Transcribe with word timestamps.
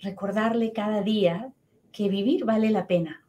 recordarle 0.00 0.72
cada 0.72 1.02
día 1.02 1.52
que 1.92 2.08
vivir 2.08 2.44
vale 2.44 2.70
la 2.70 2.86
pena, 2.86 3.24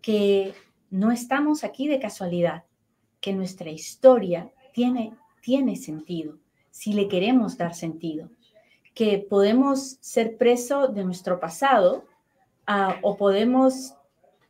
que 0.00 0.54
no 0.90 1.12
estamos 1.12 1.64
aquí 1.64 1.88
de 1.88 2.00
casualidad, 2.00 2.64
que 3.20 3.32
nuestra 3.32 3.70
historia 3.70 4.50
tiene, 4.72 5.14
tiene 5.40 5.76
sentido, 5.76 6.38
si 6.70 6.92
le 6.92 7.08
queremos 7.08 7.56
dar 7.56 7.74
sentido, 7.74 8.30
que 8.94 9.18
podemos 9.18 9.98
ser 10.00 10.36
preso 10.36 10.88
de 10.88 11.04
nuestro 11.04 11.38
pasado 11.38 12.04
ah, 12.66 12.96
o 13.02 13.16
podemos 13.16 13.94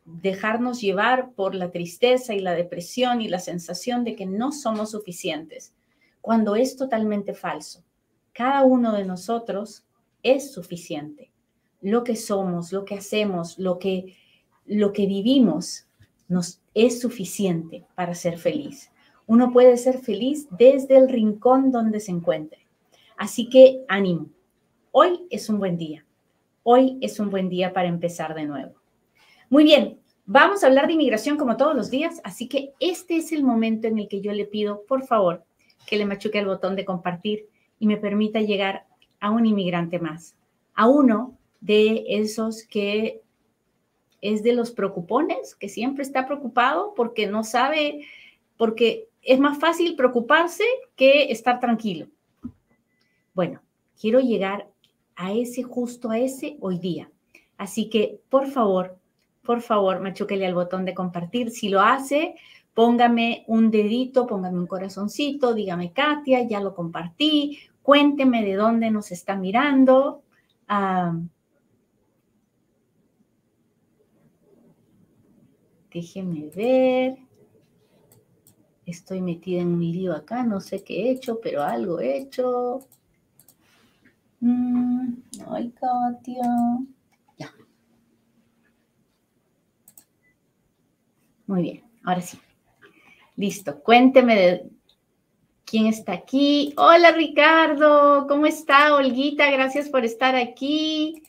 dejarnos 0.05 0.81
llevar 0.81 1.33
por 1.33 1.55
la 1.55 1.71
tristeza 1.71 2.35
y 2.35 2.41
la 2.41 2.55
depresión 2.55 3.21
y 3.21 3.29
la 3.29 3.39
sensación 3.39 4.03
de 4.03 4.17
que 4.17 4.27
no 4.27 4.51
somos 4.51 4.91
suficientes, 4.93 5.73
cuando 6.21 6.57
es 6.57 6.77
totalmente 6.77 7.35
falso. 7.35 7.85
Cada 8.33 8.65
uno 8.65 8.93
de 8.93 9.05
nosotros 9.05 9.85
es 10.23 10.53
suficiente 10.53 11.32
lo 11.83 12.05
que 12.05 12.17
somos, 12.17 12.73
lo 12.73 12.85
que 12.85 12.95
hacemos, 12.95 13.59
lo 13.59 13.79
que, 13.79 14.17
lo 14.65 14.93
que 14.93 15.07
vivimos, 15.07 15.87
nos 16.29 16.63
es 16.75 17.01
suficiente 17.01 17.85
para 17.95 18.15
ser 18.15 18.39
feliz. 18.39 18.91
Uno 19.27 19.53
puede 19.53 19.77
ser 19.77 19.99
feliz 19.99 20.49
desde 20.51 20.97
el 20.97 21.09
rincón 21.09 21.71
donde 21.71 22.01
se 22.01 22.13
encuentre. 22.13 22.67
Así 23.17 23.49
que 23.49 23.85
ánimo. 23.89 24.31
Hoy 24.93 25.27
es 25.31 25.49
un 25.49 25.59
buen 25.59 25.77
día. 25.77 26.07
Hoy 26.63 26.99
es 27.01 27.19
un 27.21 27.31
buen 27.31 27.49
día 27.49 27.73
para 27.73 27.89
empezar 27.89 28.35
de 28.35 28.47
nuevo. 28.47 28.75
Muy 29.51 29.65
bien, 29.65 29.99
vamos 30.25 30.63
a 30.63 30.69
hablar 30.69 30.87
de 30.87 30.95
inmigración 30.95 31.37
como 31.37 31.57
todos 31.57 31.75
los 31.75 31.91
días, 31.91 32.21
así 32.25 32.49
que 32.49 32.73
este 32.81 33.17
es 33.17 33.33
el 33.33 33.43
momento 33.43 33.89
en 33.89 33.99
el 33.99 34.09
que 34.09 34.21
yo 34.21 34.33
le 34.33 34.47
pido, 34.47 34.85
por 34.87 35.05
favor, 35.05 35.45
que 35.87 35.97
le 35.97 36.07
machuque 36.07 36.39
el 36.39 36.47
botón 36.47 36.77
de 36.77 36.85
compartir 36.85 37.49
y 37.79 37.87
me 37.87 37.97
permita 37.97 38.41
llegar 38.41 38.87
a 39.21 39.31
un 39.31 39.45
inmigrante 39.45 39.99
más, 39.99 40.37
a 40.75 40.89
uno 40.89 41.37
de 41.63 42.05
esos 42.09 42.65
que 42.65 43.23
es 44.21 44.43
de 44.43 44.53
los 44.53 44.73
preocupones, 44.73 45.55
que 45.55 45.69
siempre 45.69 46.03
está 46.03 46.27
preocupado 46.27 46.93
porque 46.95 47.27
no 47.27 47.45
sabe, 47.45 48.07
porque 48.57 49.09
es 49.23 49.39
más 49.39 49.59
fácil 49.59 49.97
preocuparse 49.97 50.65
que 50.97 51.31
estar 51.31 51.61
tranquilo. 51.61 52.09
Bueno, 53.33 53.63
quiero 53.99 54.21
llegar 54.21 54.69
a 55.17 55.33
ese, 55.33 55.63
justo 55.63 56.11
a 56.11 56.19
ese 56.19 56.57
hoy 56.61 56.79
día. 56.79 57.11
Así 57.57 57.89
que, 57.89 58.21
por 58.29 58.49
favor, 58.49 58.99
por 59.45 59.61
favor, 59.61 60.01
machúquele 60.01 60.47
al 60.47 60.55
botón 60.55 60.85
de 60.85 60.95
compartir. 60.95 61.51
Si 61.51 61.69
lo 61.69 61.81
hace, 61.81 62.35
póngame 62.75 63.45
un 63.47 63.71
dedito, 63.71 64.27
póngame 64.27 64.59
un 64.59 64.67
corazoncito, 64.67 65.55
dígame, 65.55 65.93
Katia, 65.93 66.43
ya 66.43 66.61
lo 66.61 66.75
compartí, 66.75 67.59
cuénteme 67.83 68.45
de 68.45 68.55
dónde 68.55 68.91
nos 68.91 69.13
está 69.13 69.37
mirando. 69.37 70.23
Ah, 70.69 71.17
Déjenme 75.93 76.49
ver. 76.49 77.19
Estoy 78.87 79.21
metida 79.21 79.61
en 79.61 79.69
un 79.69 79.81
lío 79.81 80.15
acá, 80.15 80.43
no 80.43 80.61
sé 80.61 80.83
qué 80.83 81.03
he 81.03 81.11
hecho, 81.13 81.41
pero 81.41 81.63
algo 81.63 82.01
he 82.01 82.17
hecho. 82.17 82.81
Mm, 84.41 85.15
ay, 85.49 85.71
Katia. 85.71 86.43
Ya. 87.39 87.53
Muy 91.47 91.63
bien, 91.63 91.85
ahora 92.03 92.21
sí. 92.21 92.39
Listo, 93.37 93.81
cuénteme 93.83 94.65
quién 95.65 95.87
está 95.87 96.13
aquí. 96.13 96.75
Hola, 96.77 97.13
Ricardo, 97.13 98.27
¿cómo 98.27 98.47
está? 98.47 98.95
Olguita, 98.95 99.51
gracias 99.51 99.89
por 99.89 100.05
estar 100.05 100.35
aquí. 100.35 101.23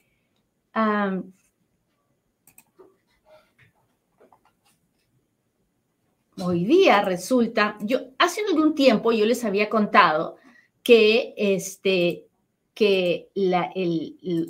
Hoy 6.42 6.66
día 6.66 7.02
resulta, 7.02 7.78
yo 7.82 8.00
hace 8.18 8.42
algún 8.50 8.76
tiempo 8.76 9.12
yo 9.12 9.26
les 9.26 9.44
había 9.44 9.70
contado 9.70 10.38
que, 10.84 11.34
este, 11.38 12.28
que 12.74 13.30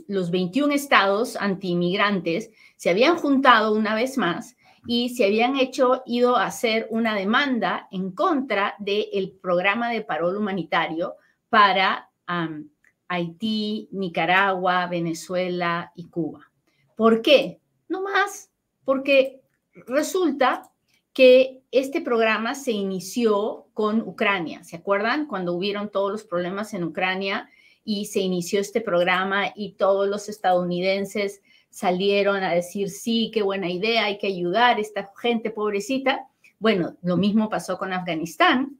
los 0.07 0.31
21 0.31 0.73
estados 0.73 1.35
antiinmigrantes 1.35 2.51
se 2.77 2.89
habían 2.89 3.17
juntado 3.17 3.73
una 3.73 3.95
vez 3.95 4.17
más 4.17 4.55
y 4.85 5.09
se 5.09 5.25
habían 5.25 5.57
hecho, 5.57 6.03
ido 6.05 6.35
a 6.35 6.45
hacer 6.45 6.87
una 6.89 7.15
demanda 7.15 7.87
en 7.91 8.11
contra 8.11 8.75
del 8.79 9.31
programa 9.41 9.89
de 9.89 10.01
parol 10.01 10.37
humanitario 10.37 11.15
para 11.49 12.09
Haití, 13.07 13.89
Nicaragua, 13.91 14.87
Venezuela 14.87 15.91
y 15.95 16.09
Cuba. 16.09 16.51
¿Por 16.95 17.21
qué? 17.21 17.59
No 17.87 18.01
más, 18.01 18.51
porque 18.83 19.41
resulta 19.87 20.72
que 21.13 21.61
este 21.71 22.01
programa 22.01 22.55
se 22.55 22.71
inició 22.71 23.67
con 23.73 24.01
Ucrania. 24.01 24.63
¿Se 24.63 24.75
acuerdan 24.75 25.27
cuando 25.27 25.53
hubieron 25.53 25.89
todos 25.89 26.11
los 26.11 26.23
problemas 26.23 26.73
en 26.73 26.83
Ucrania 26.83 27.49
y 27.83 28.05
se 28.05 28.19
inició 28.19 28.59
este 28.59 28.81
programa 28.81 29.53
y 29.55 29.73
todos 29.73 30.07
los 30.07 30.27
estadounidenses 30.29 31.41
salieron 31.69 32.43
a 32.43 32.53
decir, 32.53 32.89
sí, 32.89 33.31
qué 33.33 33.41
buena 33.41 33.69
idea, 33.69 34.05
hay 34.05 34.17
que 34.17 34.27
ayudar 34.27 34.77
a 34.77 34.81
esta 34.81 35.11
gente 35.19 35.49
pobrecita? 35.49 36.27
Bueno, 36.59 36.97
lo 37.01 37.17
mismo 37.17 37.49
pasó 37.49 37.77
con 37.77 37.93
Afganistán, 37.93 38.79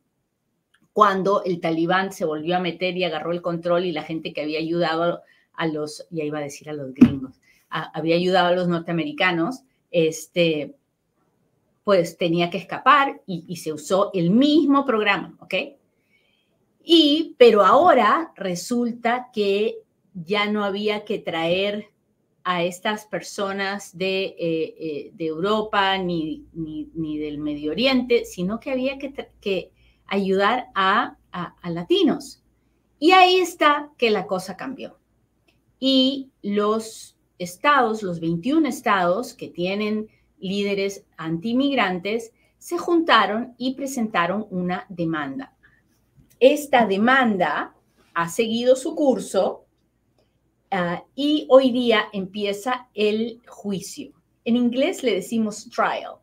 cuando 0.93 1.43
el 1.43 1.59
talibán 1.59 2.13
se 2.13 2.23
volvió 2.23 2.55
a 2.55 2.59
meter 2.59 2.95
y 2.95 3.03
agarró 3.03 3.31
el 3.31 3.41
control 3.41 3.85
y 3.85 3.91
la 3.91 4.03
gente 4.03 4.31
que 4.31 4.41
había 4.41 4.59
ayudado 4.59 5.23
a 5.53 5.67
los, 5.67 6.07
ya 6.11 6.23
iba 6.23 6.37
a 6.37 6.43
decir 6.43 6.69
a 6.69 6.73
los 6.73 6.93
gringos, 6.93 7.41
había 7.69 8.15
ayudado 8.15 8.47
a 8.49 8.55
los 8.55 8.67
norteamericanos, 8.67 9.63
este, 9.89 10.75
pues 11.83 12.17
tenía 12.17 12.49
que 12.49 12.57
escapar 12.57 13.21
y, 13.25 13.55
se 13.57 13.73
usó 13.73 14.11
el 14.13 14.29
mismo 14.31 14.85
programa, 14.85 15.35
¿ok? 15.39 15.53
Y, 16.83 17.35
pero 17.37 17.63
ahora 17.63 18.31
resulta 18.35 19.29
que 19.33 19.79
ya 20.13 20.49
no 20.49 20.63
había 20.63 21.03
que 21.03 21.19
traer 21.19 21.89
a 22.43 22.63
estas 22.63 23.05
personas 23.05 23.97
de, 23.97 24.25
eh, 24.25 24.75
eh, 24.77 25.11
de 25.13 25.25
Europa 25.25 25.97
ni, 25.97 26.45
ni, 26.53 27.17
del 27.17 27.37
Medio 27.37 27.71
Oriente, 27.71 28.25
sino 28.25 28.59
que 28.59 28.71
había 28.71 28.97
que, 28.97 29.13
que 29.39 29.71
ayudar 30.07 30.67
a, 30.75 31.17
a, 31.31 31.55
a, 31.61 31.69
latinos. 31.69 32.43
Y 32.99 33.11
ahí 33.11 33.37
está 33.37 33.91
que 33.97 34.09
la 34.09 34.27
cosa 34.27 34.57
cambió. 34.57 34.97
Y 35.79 36.31
los 36.41 37.17
estados, 37.37 38.03
los 38.03 38.19
21 38.19 38.67
estados 38.67 39.33
que 39.33 39.47
tienen 39.47 40.09
líderes 40.43 41.05
antimigrantes 41.17 42.31
se 42.59 42.77
juntaron 42.77 43.55
y 43.57 43.73
presentaron 43.73 44.45
una 44.49 44.85
demanda. 44.89 45.55
Esta 46.39 46.85
demanda 46.85 47.75
ha 48.13 48.29
seguido 48.29 48.75
su 48.75 48.95
curso 48.95 49.65
ah, 50.71 51.03
y 51.15 51.47
hoy 51.49 51.71
día 51.71 52.05
empieza 52.13 52.89
el 52.93 53.41
juicio. 53.47 54.13
En 54.45 54.55
inglés 54.55 55.03
le 55.03 55.15
decimos 55.15 55.69
trial. 55.69 56.15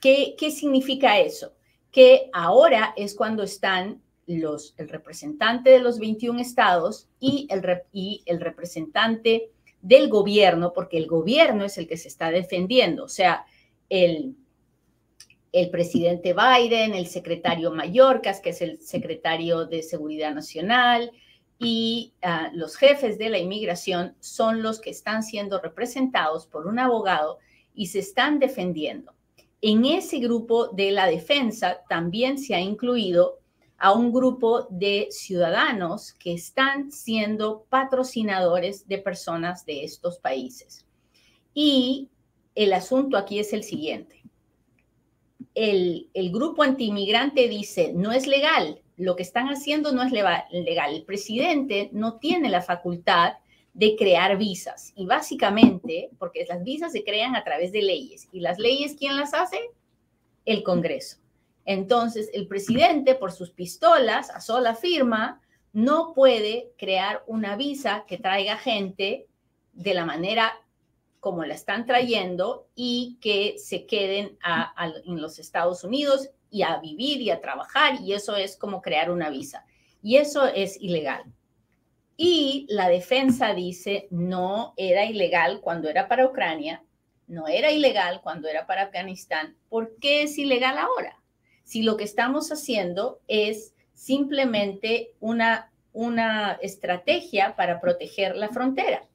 ¿Qué, 0.00 0.34
qué 0.36 0.50
significa 0.50 1.18
eso? 1.18 1.54
Que 1.90 2.28
ahora 2.32 2.92
es 2.96 3.14
cuando 3.14 3.42
están 3.42 4.02
los, 4.26 4.74
el 4.78 4.88
representante 4.88 5.70
de 5.70 5.80
los 5.80 5.98
21 5.98 6.40
estados 6.40 7.08
y 7.20 7.46
el, 7.50 7.62
y 7.92 8.22
el 8.26 8.40
representante 8.40 9.50
del 9.80 10.08
gobierno, 10.08 10.72
porque 10.72 10.96
el 10.96 11.06
gobierno 11.06 11.64
es 11.64 11.76
el 11.76 11.88
que 11.88 11.96
se 11.96 12.08
está 12.08 12.30
defendiendo. 12.30 13.04
O 13.04 13.08
sea, 13.08 13.44
el, 13.92 14.34
el 15.52 15.68
presidente 15.68 16.32
Biden, 16.32 16.94
el 16.94 17.06
secretario 17.06 17.70
Mayorkas, 17.70 18.40
que 18.40 18.50
es 18.50 18.62
el 18.62 18.80
secretario 18.80 19.66
de 19.66 19.82
Seguridad 19.82 20.34
Nacional, 20.34 21.12
y 21.58 22.14
ah, 22.22 22.50
los 22.54 22.76
jefes 22.76 23.18
de 23.18 23.28
la 23.28 23.38
inmigración 23.38 24.16
son 24.18 24.62
los 24.62 24.80
que 24.80 24.88
están 24.88 25.22
siendo 25.22 25.60
representados 25.60 26.46
por 26.46 26.66
un 26.66 26.78
abogado 26.78 27.38
y 27.74 27.88
se 27.88 27.98
están 27.98 28.38
defendiendo. 28.38 29.12
En 29.60 29.84
ese 29.84 30.20
grupo 30.20 30.68
de 30.68 30.90
la 30.90 31.06
defensa 31.06 31.82
también 31.86 32.38
se 32.38 32.54
ha 32.54 32.60
incluido 32.60 33.40
a 33.76 33.92
un 33.92 34.10
grupo 34.10 34.66
de 34.70 35.08
ciudadanos 35.10 36.14
que 36.14 36.32
están 36.32 36.90
siendo 36.90 37.66
patrocinadores 37.68 38.88
de 38.88 38.96
personas 38.96 39.66
de 39.66 39.84
estos 39.84 40.18
países. 40.18 40.86
Y 41.52 42.08
el 42.54 42.72
asunto 42.72 43.16
aquí 43.16 43.38
es 43.38 43.52
el 43.52 43.64
siguiente. 43.64 44.22
El, 45.54 46.08
grupo 46.32 46.62
antimigrante 46.62 47.48
dice, 47.48 47.92
no 47.92 48.12
es 48.12 48.26
legal, 48.26 48.80
lo 48.96 49.16
que 49.16 49.22
están 49.22 49.48
haciendo 49.48 49.92
no 49.92 50.02
es 50.02 50.12
legal. 50.12 50.94
El 50.94 51.04
presidente 51.04 51.90
no 51.92 52.18
tiene 52.18 52.48
la 52.48 52.62
facultad 52.62 53.34
de 53.74 53.96
crear 53.96 54.36
visas. 54.36 54.92
Y 54.96 55.06
básicamente, 55.06 56.10
porque 56.18 56.44
las 56.48 56.62
visas 56.62 56.92
se 56.92 57.04
crean 57.04 57.36
a 57.36 57.44
través 57.44 57.72
de 57.72 57.82
leyes. 57.82 58.28
¿Y 58.32 58.40
las 58.40 58.58
leyes 58.58 58.96
quién 58.98 59.16
las 59.16 59.34
hace? 59.34 59.58
El 60.44 60.62
Congreso. 60.62 61.18
Entonces, 61.64 62.28
el 62.32 62.48
presidente, 62.48 63.14
por 63.14 63.32
sus 63.32 63.50
pistolas, 63.50 64.30
a 64.30 64.40
sola 64.40 64.74
firma, 64.74 65.40
no 65.72 66.12
puede 66.14 66.72
crear 66.76 67.22
una 67.26 67.56
visa 67.56 68.04
que 68.06 68.18
traiga 68.18 68.56
gente 68.56 69.26
de 69.72 69.94
la 69.94 70.04
manera 70.04 70.52
como 71.22 71.44
la 71.44 71.54
están 71.54 71.86
trayendo 71.86 72.66
y 72.74 73.16
que 73.20 73.54
se 73.56 73.86
queden 73.86 74.36
en 75.04 75.22
los 75.22 75.38
Estados 75.38 75.84
Unidos 75.84 76.30
y 76.50 76.62
a 76.62 76.78
vivir 76.78 77.20
y 77.20 77.30
a 77.30 77.40
trabajar. 77.40 78.00
Y 78.00 78.12
eso 78.12 78.34
es 78.34 78.56
como 78.56 78.82
crear 78.82 79.08
una 79.08 79.30
visa. 79.30 79.64
Y 80.02 80.16
eso 80.16 80.48
es 80.48 80.76
ilegal. 80.82 81.22
Y 82.16 82.66
la 82.68 82.88
defensa 82.88 83.54
dice, 83.54 84.08
no 84.10 84.74
era 84.76 85.04
ilegal 85.04 85.60
cuando 85.60 85.88
era 85.88 86.08
para 86.08 86.26
Ucrania, 86.26 86.82
no 87.28 87.46
era 87.46 87.70
ilegal 87.70 88.20
cuando 88.20 88.48
era 88.48 88.66
para 88.66 88.82
Afganistán. 88.82 89.56
¿Por 89.68 89.94
qué 90.00 90.24
es 90.24 90.36
ilegal 90.38 90.76
ahora? 90.76 91.22
Si 91.62 91.84
lo 91.84 91.96
que 91.96 92.02
estamos 92.02 92.50
haciendo 92.50 93.20
es 93.28 93.76
simplemente 93.94 95.14
una, 95.20 95.70
una 95.92 96.58
estrategia 96.62 97.54
para 97.54 97.80
proteger 97.80 98.34
la 98.34 98.48
frontera. 98.48 99.06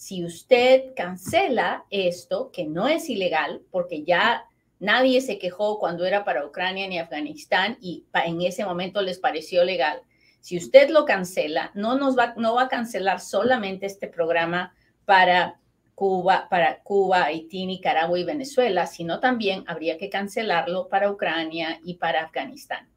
Si 0.00 0.24
usted 0.24 0.94
cancela 0.96 1.84
esto, 1.90 2.50
que 2.52 2.64
no 2.64 2.88
es 2.88 3.10
ilegal, 3.10 3.60
porque 3.70 4.02
ya 4.02 4.46
nadie 4.78 5.20
se 5.20 5.38
quejó 5.38 5.78
cuando 5.78 6.06
era 6.06 6.24
para 6.24 6.46
Ucrania 6.46 6.88
ni 6.88 6.98
Afganistán 6.98 7.76
y 7.82 8.06
en 8.14 8.40
ese 8.40 8.64
momento 8.64 9.02
les 9.02 9.18
pareció 9.18 9.62
legal, 9.62 10.00
si 10.40 10.56
usted 10.56 10.88
lo 10.88 11.04
cancela, 11.04 11.70
no, 11.74 11.98
nos 11.98 12.16
va, 12.16 12.32
no 12.38 12.54
va 12.54 12.62
a 12.62 12.68
cancelar 12.68 13.20
solamente 13.20 13.84
este 13.84 14.08
programa 14.08 14.74
para 15.04 15.60
Cuba, 15.94 16.46
para 16.48 16.82
Cuba, 16.82 17.24
Haití, 17.24 17.66
Nicaragua 17.66 18.18
y 18.18 18.24
Venezuela, 18.24 18.86
sino 18.86 19.20
también 19.20 19.64
habría 19.66 19.98
que 19.98 20.08
cancelarlo 20.08 20.88
para 20.88 21.10
Ucrania 21.10 21.78
y 21.84 21.96
para 21.98 22.22
Afganistán. 22.22 22.88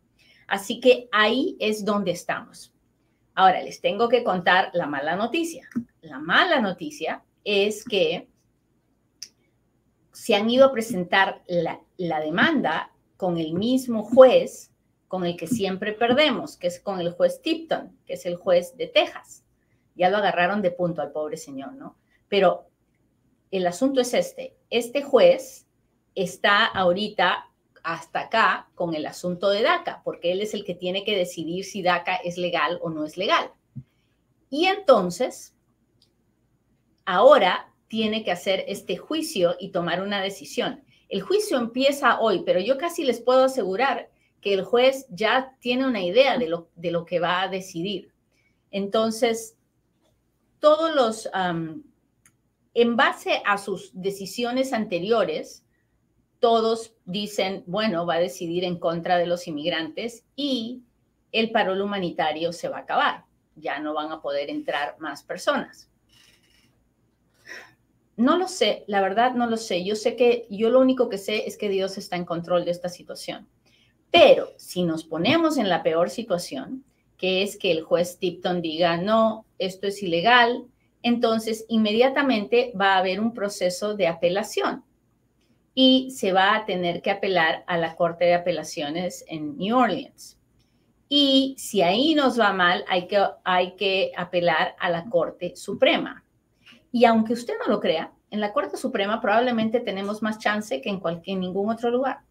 Así 0.47 0.79
que 0.79 1.09
ahí 1.11 1.57
es 1.59 1.83
donde 1.83 2.11
estamos. 2.11 2.72
Ahora 3.35 3.61
les 3.61 3.81
tengo 3.81 4.09
que 4.09 4.23
contar 4.23 4.69
la 4.73 4.85
mala 4.85 5.15
noticia. 5.15 5.67
La 6.01 6.19
mala 6.19 6.59
noticia 6.59 7.23
es 7.43 7.83
que 7.83 8.29
se 10.11 10.35
han 10.35 10.49
ido 10.49 10.65
a 10.65 10.71
presentar 10.71 11.41
la, 11.47 11.81
demanda 11.97 12.91
con 13.17 13.37
el 13.37 13.53
mismo 13.53 14.03
juez 14.03 14.71
con 15.07 15.25
el 15.25 15.35
que 15.35 15.47
siempre 15.47 15.93
perdemos, 15.93 16.57
que 16.57 16.67
es 16.67 16.79
con 16.79 16.99
el 16.99 17.11
juez 17.11 17.41
Tipton, 17.41 17.97
que 18.05 18.13
es 18.13 18.25
el 18.25 18.35
juez 18.35 18.75
de 18.77 18.87
Texas. 18.87 19.43
Ya 19.95 20.09
lo 20.09 20.17
agarraron 20.17 20.61
de 20.61 20.71
punto 20.71 21.01
al 21.01 21.11
pobre 21.11 21.37
señor, 21.37 21.73
¿no? 21.73 21.97
Pero 22.27 22.67
el 23.51 23.67
asunto 23.67 24.01
es 24.01 24.13
este. 24.15 24.55
Este 24.71 25.03
juez 25.03 25.67
está 26.15 26.65
ahorita 26.65 27.51
hasta 27.83 28.21
acá 28.21 28.69
con 28.75 28.95
el 28.95 29.05
asunto 29.05 29.49
de 29.49 29.61
DACA, 29.61 30.01
porque 30.03 30.31
él 30.31 30.41
es 30.41 30.53
el 30.53 30.63
que 30.63 30.73
tiene 30.73 31.03
que 31.03 31.17
decidir 31.17 31.65
si 31.65 31.81
DACA 31.81 32.15
es 32.15 32.37
legal 32.37 32.79
o 32.81 32.89
no 32.89 33.05
es 33.05 33.17
legal. 33.17 33.51
Y 34.49 34.65
entonces, 34.65 35.53
ahora 37.05 37.73
tiene 37.87 38.23
que 38.23 38.31
hacer 38.31 38.63
este 38.67 38.97
juicio 38.97 39.55
y 39.59 39.69
tomar 39.69 40.01
una 40.01 40.21
decisión. 40.21 40.83
El 41.09 41.21
juicio 41.21 41.57
empieza 41.57 42.19
hoy, 42.19 42.43
pero 42.45 42.59
yo 42.59 42.77
casi 42.77 43.03
les 43.03 43.21
puedo 43.21 43.43
asegurar 43.43 44.09
que 44.41 44.53
el 44.53 44.63
juez 44.63 45.05
ya 45.09 45.55
tiene 45.59 45.85
una 45.85 46.01
idea 46.01 46.37
de 46.37 46.47
lo, 46.47 46.69
de 46.75 46.91
lo 46.91 47.05
que 47.05 47.19
va 47.19 47.41
a 47.41 47.47
decidir. 47.47 48.11
Entonces, 48.71 49.57
todos 50.59 50.95
los, 50.95 51.29
en 52.73 52.95
base 52.95 53.41
a 53.45 53.57
sus 53.57 53.91
decisiones 53.93 54.73
anteriores, 54.73 55.62
todos 56.43 56.93
dicen, 57.05 57.63
bueno, 57.67 58.05
va 58.05 58.15
a 58.15 58.19
decidir 58.19 58.65
en 58.65 58.77
contra 58.77 59.17
de 59.17 59.25
los 59.25 59.47
inmigrantes 59.47 60.25
y 60.35 60.81
el 61.31 61.51
parol 61.51 61.79
humanitario 61.79 62.51
se 62.51 62.67
va 62.67 62.79
a 62.79 62.81
acabar. 62.81 63.23
Ya 63.55 63.79
no 63.79 63.93
van 63.93 64.11
a 64.11 64.21
poder 64.21 64.49
entrar 64.49 64.97
más 64.99 65.23
personas. 65.23 65.89
No 68.17 68.37
lo 68.37 68.49
sé, 68.49 68.83
la 68.87 68.99
verdad 68.99 69.35
no 69.35 69.47
lo 69.47 69.55
sé. 69.55 69.85
Yo 69.85 69.95
sé 69.95 70.17
que 70.17 70.45
yo 70.49 70.69
lo 70.69 70.81
único 70.81 71.07
que 71.07 71.17
sé 71.17 71.47
es 71.47 71.55
que 71.55 71.69
Dios 71.69 71.97
está 71.97 72.17
en 72.17 72.25
control 72.25 72.65
de 72.65 72.71
esta 72.71 72.89
situación. 72.89 73.47
Pero 74.11 74.49
si 74.57 74.83
nos 74.83 75.05
ponemos 75.05 75.55
en 75.55 75.69
la 75.69 75.81
peor 75.81 76.09
situación, 76.09 76.83
que 77.17 77.43
es 77.43 77.55
que 77.55 77.71
el 77.71 77.83
juez 77.83 78.17
Tipton 78.17 78.61
diga, 78.61 78.97
no, 78.97 79.45
esto 79.59 79.87
es 79.87 80.03
ilegal, 80.03 80.65
entonces 81.03 81.63
inmediatamente 81.69 82.73
va 82.77 82.95
a 82.95 82.97
haber 82.97 83.21
un 83.21 83.33
proceso 83.33 83.95
de 83.95 84.07
apelación 84.07 84.83
y 85.75 86.11
se 86.11 86.33
va 86.33 86.55
a 86.55 86.65
tener 86.65 87.01
que 87.01 87.11
apelar 87.11 87.63
a 87.67 87.77
la 87.77 87.95
Corte 87.95 88.25
de 88.25 88.35
Apelaciones 88.35 89.25
en 89.27 89.57
New 89.57 89.77
Orleans. 89.77 90.39
Y 91.09 91.55
si 91.57 91.81
ahí 91.81 92.15
nos 92.15 92.39
va 92.39 92.53
mal, 92.53 92.85
hay 92.87 93.07
que, 93.07 93.23
hay 93.43 93.75
que 93.75 94.11
apelar 94.15 94.75
a 94.79 94.89
la 94.89 95.05
Corte 95.09 95.55
Suprema. 95.55 96.23
Y 96.91 97.05
aunque 97.05 97.33
usted 97.33 97.53
no 97.59 97.71
lo 97.71 97.79
crea, 97.79 98.13
en 98.29 98.39
la 98.39 98.53
Corte 98.53 98.77
Suprema 98.77 99.21
probablemente 99.21 99.79
tenemos 99.79 100.21
más 100.21 100.39
chance 100.39 100.81
que 100.81 100.89
en, 100.89 100.99
cualquier, 100.99 101.37
ningún 101.37 101.69
otro 101.69 101.91
lugar. 101.91 102.21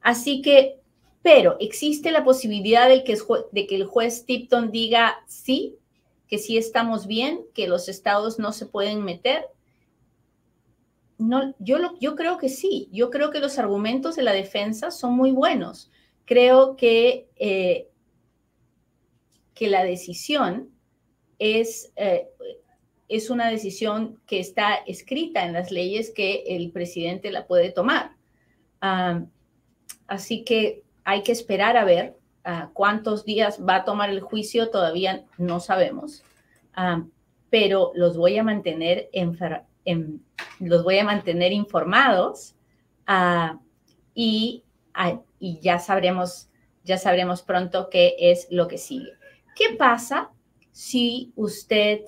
Así 0.00 0.42
que 0.42 0.80
pero 1.24 1.56
existe 1.58 2.12
la 2.12 2.22
posibilidad 2.22 2.86
de 2.86 3.02
que, 3.02 3.16
de 3.50 3.66
que 3.66 3.76
el 3.76 3.86
juez 3.86 4.26
Tipton 4.26 4.70
diga 4.70 5.24
sí, 5.26 5.78
que 6.28 6.36
sí 6.36 6.58
estamos 6.58 7.06
bien, 7.06 7.40
que 7.54 7.66
los 7.66 7.88
estados 7.88 8.38
no 8.38 8.52
se 8.52 8.66
pueden 8.66 9.02
meter. 9.02 9.46
No, 11.18 11.54
yo, 11.58 11.78
yo 12.00 12.16
creo 12.16 12.38
que 12.38 12.48
sí, 12.48 12.88
yo 12.92 13.10
creo 13.10 13.30
que 13.30 13.40
los 13.40 13.58
argumentos 13.58 14.16
de 14.16 14.22
la 14.22 14.32
defensa 14.32 14.90
son 14.90 15.14
muy 15.14 15.30
buenos. 15.30 15.90
Creo 16.24 16.76
que, 16.76 17.28
eh, 17.36 17.88
que 19.54 19.68
la 19.68 19.84
decisión 19.84 20.70
es, 21.38 21.92
eh, 21.96 22.28
es 23.08 23.30
una 23.30 23.48
decisión 23.48 24.20
que 24.26 24.40
está 24.40 24.74
escrita 24.74 25.44
en 25.44 25.52
las 25.52 25.70
leyes 25.70 26.10
que 26.10 26.44
el 26.48 26.72
presidente 26.72 27.30
la 27.30 27.46
puede 27.46 27.70
tomar. 27.70 28.12
Ah, 28.80 29.24
así 30.06 30.44
que 30.44 30.82
hay 31.04 31.22
que 31.22 31.32
esperar 31.32 31.76
a 31.76 31.84
ver 31.84 32.16
ah, 32.44 32.70
cuántos 32.72 33.24
días 33.24 33.60
va 33.66 33.76
a 33.76 33.84
tomar 33.84 34.10
el 34.10 34.20
juicio, 34.20 34.70
todavía 34.70 35.24
no 35.38 35.60
sabemos, 35.60 36.22
ah, 36.74 37.04
pero 37.50 37.92
los 37.94 38.16
voy 38.16 38.36
a 38.38 38.42
mantener, 38.42 39.08
en, 39.84 40.24
los 40.60 40.82
voy 40.84 40.98
a 40.98 41.04
mantener 41.04 41.52
informados 41.52 42.54
ah, 43.06 43.58
y, 44.14 44.64
y, 45.38 45.60
ya 45.60 45.78
sabremos, 45.78 46.48
ya 46.84 46.98
sabremos 46.98 47.42
pronto 47.42 47.88
qué 47.90 48.14
es 48.18 48.46
lo 48.50 48.68
que 48.68 48.78
sigue. 48.78 49.12
¿Qué 49.56 49.76
pasa 49.76 50.30
si 50.72 51.32
usted 51.36 52.00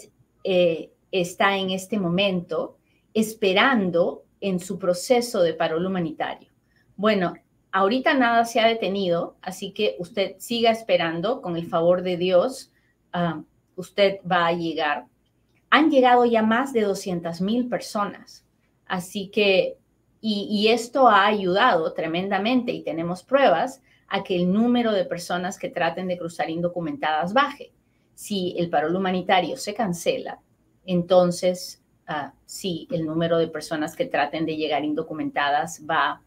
eh, 0.45 0.91
está 1.11 1.57
en 1.57 1.71
este 1.71 1.99
momento 1.99 2.79
esperando 3.15 4.25
en 4.41 4.61
su 4.61 4.79
proceso 4.79 5.43
de 5.43 5.55
paro 5.55 5.79
humanitario? 5.79 6.49
Bueno, 6.97 7.35
Ahorita 7.77 8.15
nada 8.15 8.47
se 8.47 8.59
ha 8.59 8.67
detenido, 8.67 9.37
así 9.43 9.73
que 9.73 9.97
usted 9.99 10.37
siga 10.39 10.71
esperando, 10.71 11.43
con 11.43 11.59
el 11.59 11.67
favor 11.67 12.01
de 12.01 12.17
Dios, 12.17 12.73
ah, 13.13 13.43
usted 13.75 14.17
va 14.23 14.47
a 14.47 14.53
llegar. 14.55 15.05
Han 15.77 15.91
llegado 15.91 16.25
ya 16.25 16.41
más 16.41 16.73
de 16.73 16.81
200 16.81 17.43
mil 17.43 17.69
personas, 17.69 18.47
así 18.87 19.29
que, 19.29 19.77
y, 20.23 20.69
esto 20.69 21.07
ha 21.07 21.27
ayudado 21.27 21.93
tremendamente 21.93 22.73
y 22.73 22.83
tenemos 22.83 23.23
pruebas 23.23 23.83
a 24.09 24.25
que 24.25 24.37
el 24.37 24.51
número 24.51 24.93
de 24.93 25.05
personas 25.05 25.59
que 25.59 25.69
traten 25.69 26.09
de 26.09 26.17
cruzar 26.17 26.49
indocumentadas 26.49 27.35
baje. 27.35 27.73
Si 28.15 28.55
el 28.57 28.71
parol 28.71 28.97
humanitario 28.97 29.59
se 29.59 29.75
cancela, 29.75 30.41
entonces 30.87 31.83
uh, 32.09 32.31
sí, 32.47 32.89
el 32.91 33.05
número 33.05 33.37
de 33.37 33.49
personas 33.49 33.95
que 33.95 34.07
traten 34.07 34.47
de 34.47 34.57
llegar 34.57 34.83
indocumentadas 34.83 35.83
va 35.85 36.23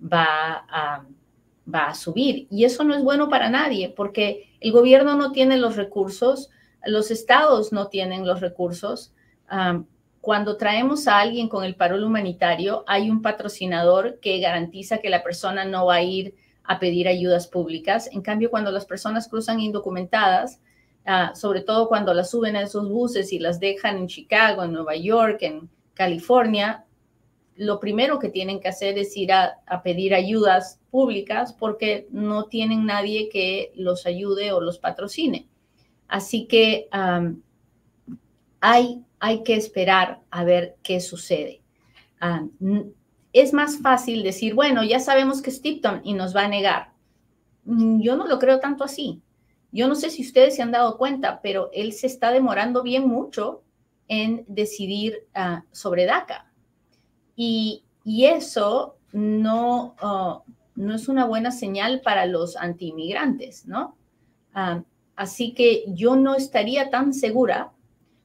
va 0.00 1.04
va 1.66 1.86
a 1.86 1.94
subir. 1.94 2.46
Y 2.48 2.64
eso 2.64 2.84
no 2.84 2.94
es 2.94 3.02
bueno 3.02 3.28
para 3.28 3.50
nadie 3.50 3.92
porque 3.94 4.54
el 4.60 4.70
gobierno 4.70 5.16
no 5.16 5.32
tiene 5.32 5.56
los 5.56 5.74
recursos, 5.74 6.50
los 6.86 7.10
estados 7.10 7.72
no 7.72 7.88
tienen 7.88 8.26
los 8.26 8.40
recursos. 8.40 9.12
cuando 10.20 10.56
traemos 10.56 11.06
a 11.06 11.20
alguien 11.20 11.48
con 11.48 11.64
el 11.64 11.76
parol 11.76 12.02
humanitario, 12.02 12.82
hay 12.86 13.10
un 13.10 13.20
patrocinador 13.20 14.18
que 14.20 14.40
garantiza 14.40 14.98
que 14.98 15.10
la 15.10 15.22
persona 15.22 15.66
no 15.66 15.86
va 15.86 15.96
a 15.96 16.02
ir 16.02 16.34
a 16.64 16.78
pedir 16.78 17.08
ayudas 17.08 17.46
públicas. 17.46 18.08
En 18.10 18.22
cambio, 18.22 18.50
cuando 18.50 18.70
las 18.70 18.86
personas 18.86 19.28
cruzan 19.28 19.60
indocumentadas, 19.60 20.60
ah, 21.04 21.32
sobre 21.34 21.60
todo 21.60 21.88
cuando 21.88 22.14
las 22.14 22.30
suben 22.30 22.56
a 22.56 22.62
esos 22.62 22.88
buses 22.88 23.32
y 23.32 23.38
las 23.38 23.60
dejan 23.60 23.98
en 23.98 24.08
Chicago, 24.08 24.64
en 24.64 24.72
Nueva 24.72 24.96
York, 24.96 25.42
en 25.42 25.68
California, 25.92 26.86
lo 27.56 27.78
primero 27.78 28.18
que 28.18 28.28
tienen 28.28 28.60
que 28.60 28.68
hacer 28.68 28.98
es 28.98 29.16
ir 29.16 29.32
a, 29.32 29.62
pedir 29.82 30.14
ayudas 30.14 30.80
públicas 30.90 31.52
porque 31.52 32.08
no 32.10 32.44
tienen 32.44 32.86
nadie 32.86 33.28
que 33.28 33.72
los 33.76 34.06
ayude 34.06 34.52
o 34.52 34.60
los 34.60 34.78
patrocine. 34.78 35.48
Así 36.08 36.46
que 36.46 36.88
hay, 38.60 39.04
hay 39.20 39.42
que 39.42 39.56
esperar 39.56 40.20
a 40.30 40.44
ver 40.44 40.76
qué 40.82 41.00
sucede. 41.00 41.60
es 43.32 43.52
más 43.52 43.78
fácil 43.78 44.22
decir, 44.22 44.54
bueno, 44.54 44.84
ya 44.84 45.00
sabemos 45.00 45.42
que 45.42 45.50
es 45.50 45.60
Tipton 45.60 46.00
y 46.04 46.14
nos 46.14 46.34
va 46.34 46.44
a 46.44 46.48
negar. 46.48 46.92
Mm, 47.64 48.00
yo 48.00 48.16
no 48.16 48.26
lo 48.26 48.38
creo 48.38 48.60
tanto 48.60 48.84
así. 48.84 49.20
Yo 49.72 49.88
no 49.88 49.94
sé 49.96 50.10
si 50.10 50.22
ustedes 50.22 50.54
se 50.54 50.62
han 50.62 50.70
dado 50.70 50.96
cuenta, 50.96 51.40
pero 51.42 51.68
él 51.72 51.92
se 51.92 52.06
está 52.06 52.30
demorando 52.30 52.82
bien 52.82 53.08
mucho 53.08 53.62
en 54.08 54.44
decidir 54.46 55.26
ah, 55.34 55.64
sobre 55.72 56.06
DACA. 56.06 56.50
Y, 57.36 57.82
eso 58.06 58.96
no, 59.12 59.96
ah, 60.00 60.42
no 60.74 60.94
es 60.94 61.08
una 61.08 61.24
buena 61.24 61.50
señal 61.50 62.02
para 62.02 62.26
los 62.26 62.56
antiinmigrantes, 62.56 63.66
¿no? 63.66 63.96
Así 65.16 65.54
que 65.54 65.84
yo 65.88 66.16
no 66.16 66.34
estaría 66.34 66.90
tan 66.90 67.12
segura, 67.14 67.72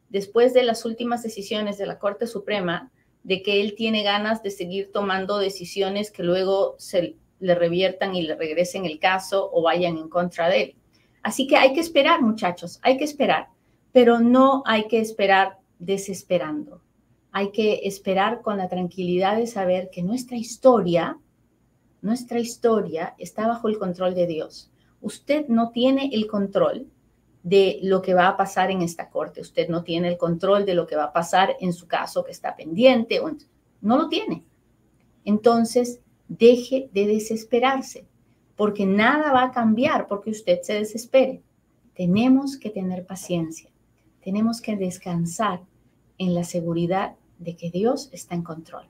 después 0.10 0.54
de 0.54 0.64
las 0.64 0.86
últimas 0.86 1.24
decisiones 1.24 1.78
de 1.78 1.86
la 1.86 2.00
Corte 2.00 2.28
Suprema, 2.28 2.92
de 3.24 3.42
que 3.44 3.62
él 3.62 3.76
tiene 3.76 4.04
ganas 4.04 4.42
de 4.44 4.52
seguir 4.52 4.92
tomando 4.92 5.38
decisiones 5.38 6.12
que 6.12 6.24
luego 6.24 6.76
se 6.78 7.16
le 7.40 7.56
reviertan 7.56 8.16
y 8.16 8.24
le 8.24 8.36
regresen 8.36 8.86
el 8.86 9.00
caso 9.00 9.50
o 9.54 9.62
vayan 9.62 9.98
en 9.98 10.10
contra 10.10 10.50
de 10.50 10.62
él. 10.64 10.76
Así 11.22 11.48
que 11.48 11.58
hay 11.58 11.74
que 11.74 11.80
esperar, 11.80 12.22
muchachos, 12.22 12.80
hay 12.82 12.98
que 12.98 13.04
esperar, 13.04 13.48
pero 13.92 14.20
no 14.20 14.64
hay 14.66 14.88
que 14.88 15.00
esperar 15.00 15.60
desesperando. 15.80 16.82
Hay 17.32 17.52
que 17.52 17.82
esperar 17.84 18.42
con 18.42 18.58
la 18.58 18.70
tranquilidad 18.70 19.38
de 19.38 19.48
saber 19.48 19.90
que 19.92 20.02
nuestra 20.02 20.38
historia, 20.38 21.18
nuestra 22.02 22.40
historia 22.40 23.14
está 23.18 23.48
bajo 23.48 23.68
el 23.68 23.78
control 23.78 24.16
de 24.16 24.26
Dios. 24.28 24.72
Usted 25.02 25.48
no 25.48 25.72
tiene 25.72 26.10
el 26.14 26.28
control 26.28 26.88
de 27.44 27.80
lo 27.84 28.02
que 28.02 28.14
va 28.14 28.28
a 28.28 28.38
pasar 28.38 28.70
en 28.72 28.82
esta 28.82 29.10
corte. 29.10 29.42
Usted 29.42 29.70
no 29.70 29.84
tiene 29.84 30.10
el 30.10 30.18
control 30.18 30.66
de 30.66 30.74
lo 30.74 30.86
que 30.88 30.96
va 30.96 31.06
a 31.06 31.14
pasar 31.14 31.56
en 31.60 31.74
su 31.74 31.88
caso 31.88 32.24
que 32.24 32.32
está 32.32 32.56
pendiente. 32.56 33.22
No 33.82 33.98
lo 33.98 34.10
tiene. 34.10 34.44
Entonces, 35.26 36.02
deje 36.28 36.90
de 36.94 37.08
desesperarse, 37.08 38.06
porque 38.56 38.86
nada 38.86 39.32
va 39.32 39.44
a 39.44 39.52
cambiar 39.52 40.08
porque 40.08 40.32
usted 40.32 40.62
se 40.62 40.74
desespere. 40.74 41.42
Tenemos 41.96 42.58
que 42.58 42.70
tener 42.70 43.06
paciencia. 43.06 43.70
Tenemos 44.24 44.62
que 44.62 44.76
descansar 44.76 45.62
en 46.18 46.36
la 46.36 46.44
seguridad 46.44 47.16
de 47.40 47.56
que 47.56 47.72
Dios 47.72 48.10
está 48.12 48.36
en 48.36 48.44
control. 48.44 48.86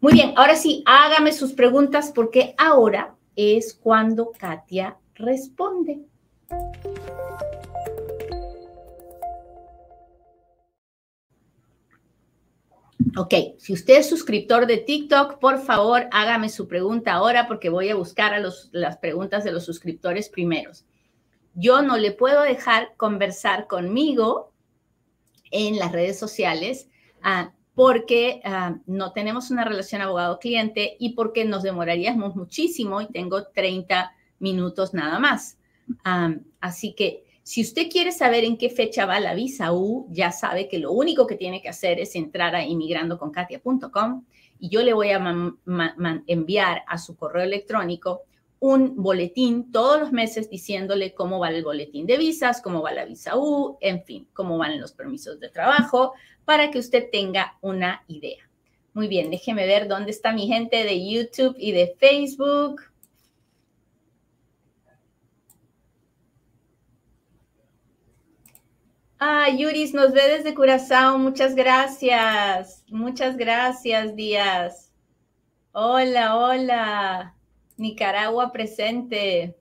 Muy 0.00 0.12
bien, 0.12 0.32
ahora 0.36 0.56
sí, 0.56 0.82
hágame 0.86 1.32
sus 1.32 1.52
preguntas 1.52 2.12
porque 2.14 2.54
ahora 2.58 3.14
es 3.34 3.74
cuando 3.74 4.32
Katia 4.38 4.96
responde. 5.18 6.00
Ok, 13.18 13.32
si 13.58 13.72
usted 13.72 13.96
es 13.98 14.08
suscriptor 14.10 14.66
de 14.66 14.76
TikTok, 14.76 15.38
por 15.38 15.58
favor, 15.58 16.06
hágame 16.12 16.50
su 16.50 16.68
pregunta 16.68 17.14
ahora 17.14 17.48
porque 17.48 17.70
voy 17.70 17.88
a 17.88 17.94
buscar 17.94 18.34
a 18.34 18.42
las 18.72 18.98
preguntas 18.98 19.42
de 19.42 19.52
los 19.52 19.64
suscriptores 19.64 20.28
primeros. 20.28 20.84
Yo 21.54 21.80
no 21.80 21.96
le 21.96 22.12
puedo 22.12 22.42
dejar 22.42 22.94
conversar 22.98 23.66
conmigo 23.66 24.52
en 25.50 25.78
las 25.78 25.92
redes 25.92 26.18
sociales 26.18 26.90
ah, 27.22 27.54
porque 27.74 28.42
ah, 28.44 28.76
no 28.86 29.12
tenemos 29.12 29.50
una 29.50 29.64
relación 29.64 30.02
abogado-cliente 30.02 30.96
y 30.98 31.14
porque 31.14 31.46
nos 31.46 31.62
demoraríamos 31.62 32.36
muchísimo 32.36 33.00
y 33.00 33.06
tengo 33.06 33.46
30 33.46 34.12
minutos 34.38 34.94
nada 34.94 35.18
más. 35.18 35.58
Así 36.60 36.94
que 36.94 37.24
si 37.42 37.62
usted 37.62 37.88
quiere 37.88 38.10
saber 38.10 38.44
en 38.44 38.56
qué 38.56 38.70
fecha 38.70 39.06
va 39.06 39.20
la 39.20 39.34
visa 39.34 39.72
U, 39.72 40.08
ya 40.10 40.32
sabe 40.32 40.68
que 40.68 40.78
lo 40.78 40.90
único 40.90 41.26
que 41.26 41.36
tiene 41.36 41.62
que 41.62 41.68
hacer 41.68 42.00
es 42.00 42.16
entrar 42.16 42.56
a 42.56 42.64
inmigrandoconkatia.com 42.64 44.24
y 44.58 44.68
yo 44.68 44.82
le 44.82 44.92
voy 44.92 45.10
a 45.10 45.54
enviar 46.26 46.82
a 46.88 46.98
su 46.98 47.16
correo 47.16 47.44
electrónico 47.44 48.22
un 48.58 49.00
boletín 49.00 49.70
todos 49.70 50.00
los 50.00 50.12
meses 50.12 50.48
diciéndole 50.50 51.14
cómo 51.14 51.38
va 51.38 51.50
el 51.50 51.62
boletín 51.62 52.06
de 52.06 52.16
visas, 52.16 52.62
cómo 52.62 52.82
va 52.82 52.92
la 52.92 53.04
visa 53.04 53.36
U, 53.36 53.76
en 53.80 54.02
fin, 54.02 54.26
cómo 54.32 54.58
van 54.58 54.80
los 54.80 54.92
permisos 54.92 55.38
de 55.38 55.50
trabajo, 55.50 56.14
para 56.44 56.70
que 56.70 56.78
usted 56.78 57.10
tenga 57.12 57.58
una 57.60 58.02
idea. 58.08 58.48
Muy 58.94 59.08
bien, 59.08 59.30
déjeme 59.30 59.66
ver 59.66 59.88
dónde 59.88 60.10
está 60.10 60.32
mi 60.32 60.46
gente 60.46 60.84
de 60.84 61.08
YouTube 61.08 61.54
y 61.58 61.72
de 61.72 61.94
Facebook. 61.98 62.80
Ah, 69.18 69.48
Yuris 69.48 69.94
nos 69.94 70.12
ve 70.12 70.20
desde 70.28 70.54
Curazao. 70.54 71.18
Muchas 71.18 71.54
gracias. 71.54 72.84
Muchas 72.88 73.38
gracias, 73.38 74.14
Díaz. 74.14 74.92
Hola, 75.72 76.36
hola. 76.36 77.34
Nicaragua 77.78 78.52
presente. 78.52 79.56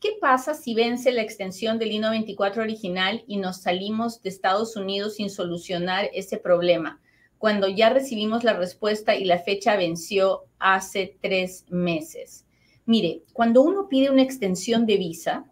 ¿Qué 0.00 0.12
pasa 0.18 0.54
si 0.54 0.74
vence 0.74 1.12
la 1.12 1.20
extensión 1.20 1.78
del 1.78 1.92
INO 1.92 2.10
24 2.10 2.62
original 2.62 3.22
y 3.26 3.36
nos 3.36 3.60
salimos 3.60 4.22
de 4.22 4.30
Estados 4.30 4.74
Unidos 4.74 5.16
sin 5.16 5.28
solucionar 5.28 6.08
ese 6.14 6.38
problema? 6.38 6.98
Cuando 7.36 7.68
ya 7.68 7.90
recibimos 7.90 8.42
la 8.42 8.54
respuesta 8.54 9.14
y 9.16 9.26
la 9.26 9.38
fecha 9.38 9.76
venció 9.76 10.44
hace 10.58 11.18
tres 11.20 11.66
meses. 11.68 12.46
Mire, 12.86 13.20
cuando 13.34 13.60
uno 13.60 13.86
pide 13.88 14.10
una 14.10 14.22
extensión 14.22 14.86
de 14.86 14.96
visa, 14.96 15.44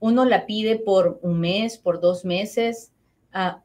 uno 0.00 0.24
la 0.24 0.46
pide 0.46 0.76
por 0.76 1.18
un 1.22 1.40
mes, 1.40 1.78
por 1.78 2.00
dos 2.00 2.24
meses. 2.24 2.92
Ah, 3.32 3.62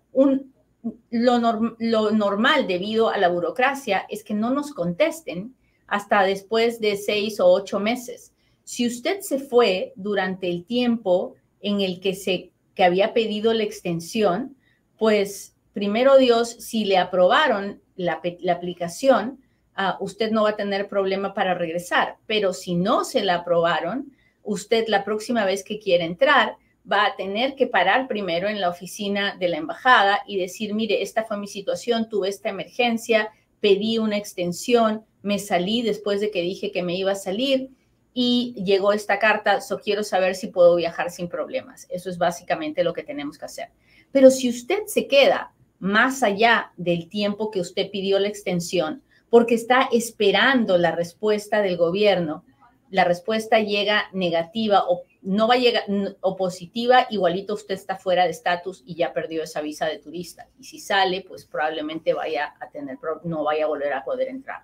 lo, 1.09 2.11
normal 2.11 2.67
debido 2.67 3.09
a 3.09 3.17
la 3.17 3.29
burocracia 3.29 4.05
es 4.09 4.23
que 4.23 4.33
no 4.33 4.51
nos 4.51 4.73
contesten 4.73 5.55
hasta 5.87 6.23
después 6.23 6.79
de 6.79 6.97
seis 6.97 7.39
o 7.39 7.47
ocho 7.47 7.79
meses. 7.79 8.33
Si 8.63 8.85
usted 8.85 9.21
se 9.21 9.39
fue 9.39 9.93
durante 9.95 10.49
el 10.49 10.65
tiempo 10.65 11.35
en 11.61 11.81
el 11.81 11.99
que 11.99 12.13
se 12.15 12.51
que 12.77 12.83
había 12.83 13.11
pedido 13.11 13.53
la 13.53 13.63
extensión, 13.63 14.55
pues 14.99 15.55
primero 15.73 16.15
Dios, 16.17 16.49
si 16.49 16.85
le 16.85 16.99
aprobaron 16.99 17.81
la, 17.95 18.21
aplicación, 18.51 19.39
uh, 19.75 20.03
usted 20.03 20.29
no 20.29 20.43
va 20.43 20.51
a 20.51 20.55
tener 20.55 20.87
problema 20.87 21.33
para 21.33 21.55
regresar. 21.55 22.17
Pero 22.27 22.53
si 22.53 22.75
no 22.75 23.03
se 23.03 23.23
la 23.23 23.37
aprobaron, 23.37 24.11
usted 24.47 24.85
la 24.87 25.03
próxima 25.03 25.45
vez 25.45 25.63
que 25.63 25.77
quiera 25.77 26.05
entrar 26.05 26.55
va 26.89 27.05
a 27.05 27.15
tener 27.17 27.55
que 27.55 27.67
parar 27.67 28.07
primero 28.07 28.47
en 28.47 28.61
la 28.61 28.69
oficina 28.69 29.35
de 29.37 29.49
la 29.49 29.57
embajada 29.57 30.21
y 30.25 30.37
decir, 30.37 30.73
mire, 30.73 31.01
esta 31.01 31.25
fue 31.25 31.37
mi 31.37 31.47
situación, 31.47 32.07
tuve 32.07 32.29
esta 32.29 32.49
emergencia, 32.49 33.29
pedí 33.59 33.97
una 33.97 34.17
extensión, 34.17 35.03
me 35.21 35.37
salí 35.37 35.81
después 35.81 36.21
de 36.21 36.31
que 36.31 36.41
dije 36.41 36.71
que 36.71 36.81
me 36.81 36.95
iba 36.95 37.11
a 37.11 37.15
salir 37.15 37.71
y 38.13 38.55
llegó 38.63 38.93
esta 38.93 39.19
carta, 39.19 39.59
so 39.59 39.79
quiero 39.79 40.01
saber 40.01 40.33
si 40.33 40.47
puedo 40.47 40.75
viajar 40.77 41.11
sin 41.11 41.27
problemas. 41.27 41.85
Eso 41.89 42.09
es 42.09 42.17
básicamente 42.17 42.85
lo 42.85 42.93
que 42.93 43.03
tenemos 43.03 43.37
que 43.37 43.45
hacer. 43.45 43.67
Pero 44.13 44.31
si 44.31 44.49
usted 44.49 44.85
se 44.85 45.07
queda 45.07 45.53
más 45.79 46.23
allá 46.23 46.71
del 46.77 47.09
tiempo 47.09 47.51
que 47.51 47.59
usted 47.59 47.91
pidió 47.91 48.17
la 48.17 48.29
extensión, 48.29 49.03
porque 49.29 49.55
está 49.55 49.89
esperando 49.91 50.77
la 50.77 50.91
respuesta 50.91 51.61
del 51.61 51.75
gobierno, 51.75 52.45
la 52.89 53.03
respuesta 53.03 53.59
llega 53.59 54.05
negativa 54.13 54.83
o 54.87 55.03
no 55.21 55.47
va 55.47 55.55
a 55.55 55.57
llegar 55.57 55.83
o 56.21 56.35
positiva, 56.35 57.07
igualito 57.09 57.53
usted 57.53 57.75
está 57.75 57.97
fuera 57.97 58.23
de 58.23 58.31
estatus 58.31 58.83
y 58.85 58.95
ya 58.95 59.13
perdió 59.13 59.43
esa 59.43 59.61
visa 59.61 59.85
de 59.85 59.99
turista. 59.99 60.47
Y 60.59 60.63
si 60.63 60.79
sale, 60.79 61.25
pues 61.27 61.45
probablemente 61.45 62.13
vaya 62.13 62.55
a 62.59 62.69
tener, 62.69 62.97
no 63.23 63.43
vaya 63.43 63.65
a 63.65 63.67
volver 63.67 63.93
a 63.93 64.03
poder 64.03 64.29
entrar. 64.29 64.63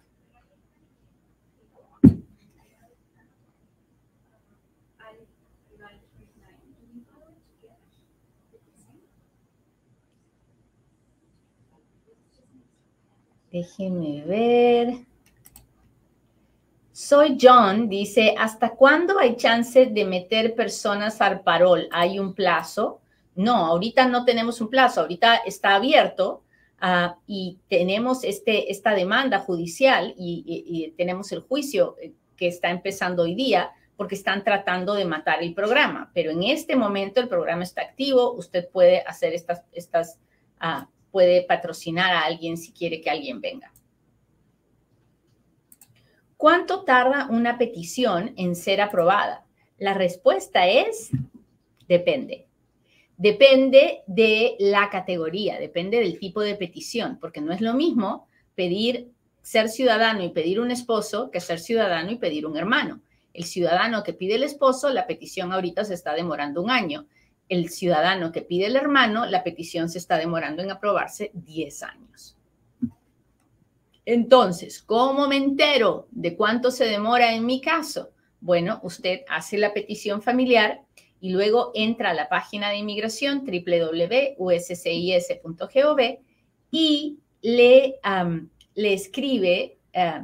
Déjenme 13.52 14.24
ver. 14.24 15.13
Soy 17.04 17.38
John, 17.40 17.90
dice, 17.90 18.34
¿hasta 18.38 18.70
cuándo 18.70 19.20
hay 19.20 19.36
chance 19.36 19.88
de 19.88 20.06
meter 20.06 20.56
personas 20.56 21.20
al 21.20 21.42
parol? 21.42 21.90
¿Hay 21.92 22.18
un 22.18 22.34
plazo? 22.34 23.02
No, 23.36 23.66
ahorita 23.66 24.08
no 24.08 24.24
tenemos 24.24 24.62
un 24.62 24.70
plazo, 24.70 25.02
ahorita 25.02 25.36
está 25.46 25.76
abierto 25.76 26.44
ah, 26.80 27.18
y 27.28 27.60
tenemos 27.68 28.24
este, 28.24 28.72
esta 28.72 28.96
demanda 28.96 29.40
judicial 29.40 30.14
y, 30.18 30.94
tenemos 30.96 31.34
el 31.34 31.42
juicio 31.42 31.98
eh, 32.02 32.14
que 32.38 32.48
está 32.48 32.70
empezando 32.70 33.24
hoy 33.24 33.36
día 33.36 33.72
porque 33.98 34.16
están 34.16 34.46
tratando 34.46 34.94
de 34.94 35.04
matar 35.04 35.44
el 35.44 35.54
programa, 35.54 36.10
pero 36.14 36.32
en 36.32 36.44
este 36.44 36.78
momento 36.78 37.20
el 37.20 37.28
programa 37.28 37.64
está 37.64 37.82
activo, 37.82 38.32
usted 38.32 38.70
puede 38.70 39.02
hacer 39.02 39.34
estas, 39.34 39.64
estas 39.74 40.20
ah, 40.62 40.88
puede 41.12 41.42
patrocinar 41.42 42.14
a 42.14 42.22
alguien 42.22 42.56
si 42.56 42.72
quiere 42.72 43.02
que 43.02 43.10
alguien 43.10 43.42
venga. 43.42 43.74
¿Cuánto 46.44 46.84
tarda 46.84 47.30
una 47.30 47.58
petición 47.58 48.34
en 48.36 48.58
ser 48.58 48.82
aprobada? 48.82 49.46
La 49.78 49.94
respuesta 49.94 50.68
es, 50.68 51.10
depende. 51.88 52.48
Depende 53.16 54.02
de 54.08 54.58
la 54.60 54.90
categoría, 54.90 55.58
depende 55.58 56.02
del 56.02 56.20
tipo 56.20 56.42
de 56.42 56.56
petición, 56.56 57.18
porque 57.22 57.40
no 57.40 57.54
es 57.54 57.62
lo 57.62 57.74
mismo 57.76 58.28
pedir 58.56 59.10
ser 59.42 59.70
ciudadano 59.70 60.22
y 60.22 60.32
pedir 60.32 60.60
un 60.60 60.70
esposo 60.70 61.32
que 61.32 61.40
ser 61.40 61.62
ciudadano 61.62 62.12
y 62.12 62.18
pedir 62.18 62.46
un 62.46 62.58
hermano. 62.58 63.00
El 63.34 63.46
ciudadano 63.46 64.04
que 64.04 64.12
pide 64.12 64.36
el 64.36 64.44
esposo, 64.44 64.90
la 64.90 65.08
petición 65.08 65.54
ahorita 65.54 65.86
se 65.86 65.94
está 65.94 66.14
demorando 66.14 66.62
un 66.62 66.72
año. 66.72 67.06
El 67.48 67.70
ciudadano 67.70 68.34
que 68.34 68.42
pide 68.42 68.66
el 68.66 68.76
hermano, 68.76 69.26
la 69.26 69.46
petición 69.46 69.88
se 69.88 69.98
está 69.98 70.18
demorando 70.18 70.62
en 70.62 70.72
aprobarse 70.72 71.32
10 71.36 71.84
años. 71.84 72.36
Entonces, 74.06 74.82
¿cómo 74.82 75.28
me 75.28 75.38
entero 75.38 76.08
de 76.12 76.36
cuánto 76.36 76.72
se 76.72 76.86
demora 76.86 77.34
en 77.34 77.46
mi 77.46 77.62
caso? 77.62 78.12
Bueno, 78.42 78.80
usted 78.84 79.22
hace 79.30 79.58
la 79.58 79.74
petición 79.74 80.22
familiar 80.22 80.82
y 81.22 81.30
luego 81.30 81.72
entra 81.74 82.10
a 82.10 82.14
la 82.14 82.28
página 82.28 82.70
de 82.70 82.78
inmigración 82.78 83.46
www.uscis.gov 83.46 84.38
y 86.70 87.20
le, 87.42 87.96
le 88.76 88.94
escribe, 88.94 89.78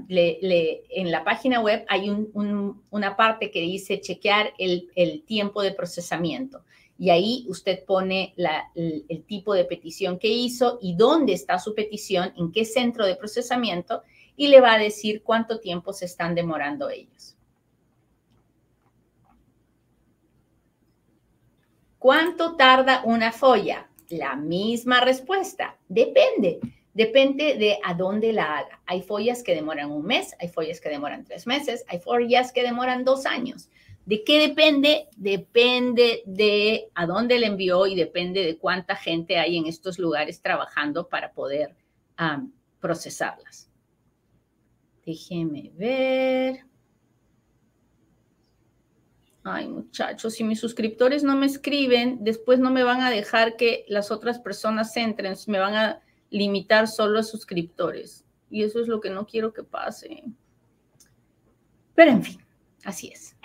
le, 0.10 0.84
en 0.90 1.12
la 1.12 1.24
página 1.24 1.62
web 1.62 1.86
hay 1.88 2.10
una 2.10 3.16
parte 3.16 3.50
que 3.50 3.62
dice 3.62 4.02
chequear 4.02 4.54
el, 4.58 5.24
tiempo 5.26 5.62
de 5.62 5.72
procesamiento. 5.72 6.66
Y 7.00 7.10
ahí 7.10 7.46
usted 7.48 7.86
pone 7.86 8.36
el, 8.76 9.06
el 9.08 9.24
tipo 9.24 9.54
de 9.54 9.64
petición 9.64 10.20
que 10.20 10.28
hizo 10.28 10.78
y 10.82 10.96
dónde 10.96 11.34
está 11.34 11.58
su 11.58 11.74
petición, 11.74 12.34
en 12.36 12.52
qué 12.52 12.66
centro 12.66 13.06
de 13.06 13.16
procesamiento, 13.16 14.04
y 14.36 14.48
le 14.48 14.62
va 14.62 14.74
a 14.74 14.78
decir 14.80 15.24
cuánto 15.24 15.60
tiempo 15.60 15.94
se 15.94 16.06
están 16.06 16.36
demorando 16.36 16.90
ellos. 16.90 17.38
¿Cuánto 22.00 22.56
tarda 22.56 23.02
una 23.04 23.34
folla? 23.34 23.90
La 24.10 24.38
misma 24.38 25.02
respuesta. 25.02 25.78
Depende. 25.90 26.60
Depende 26.94 27.56
de 27.56 27.78
a 27.84 27.94
dónde 27.94 28.34
la 28.34 28.60
haga. 28.60 28.82
Hay 28.86 29.02
follas 29.02 29.44
que 29.44 29.54
demoran 29.54 29.92
un 29.92 30.06
mes, 30.06 30.36
hay 30.40 30.48
follas 30.48 30.80
que 30.82 30.90
demoran 30.90 31.26
tres 31.26 31.46
meses, 31.46 31.86
hay 31.88 32.00
follas 32.00 32.52
que 32.52 32.64
demoran 32.64 33.04
dos 33.04 33.26
años. 33.26 33.70
¿De 34.06 34.24
qué 34.24 34.48
depende? 34.48 35.08
Depende 35.16 36.24
de 36.26 36.90
a 36.96 37.06
dónde 37.06 37.38
le 37.40 37.46
envió 37.46 37.86
y 37.86 37.96
depende 37.96 38.44
de 38.44 38.58
cuánta 38.58 38.96
gente 38.96 39.38
hay 39.38 39.58
en 39.58 39.68
estos 39.68 40.00
lugares 40.00 40.42
trabajando 40.42 41.08
para 41.08 41.32
poder 41.34 41.76
procesarlas. 42.80 43.70
Déjeme 45.06 45.72
ver. 45.76 46.66
Ay, 49.44 49.68
muchachos, 49.68 50.34
si 50.34 50.44
mis 50.44 50.60
suscriptores 50.60 51.24
no 51.24 51.36
me 51.36 51.46
escriben, 51.46 52.24
después 52.24 52.60
no 52.60 52.72
me 52.72 52.84
van 52.84 53.02
a 53.02 53.10
dejar 53.10 53.56
que 53.56 53.86
las 53.88 54.12
otras 54.12 54.40
personas 54.40 54.96
entren, 54.98 55.36
me 55.48 55.60
van 55.60 55.76
a 55.76 56.02
limitar 56.30 56.88
solo 56.88 57.20
a 57.20 57.24
suscriptores. 57.24 58.26
Y 58.52 58.64
eso 58.64 58.80
es 58.80 58.88
lo 58.88 59.00
que 59.00 59.10
no 59.10 59.26
quiero 59.26 59.54
que 59.54 59.64
pase. 59.64 60.24
Pero 61.96 62.12
en 62.12 62.24
fin, 62.24 62.40
así 62.84 63.08
es. 63.08 63.36